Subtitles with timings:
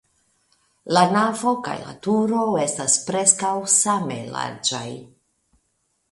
[0.97, 4.87] La navo kaj la turo estas preskaŭ same larĝaj.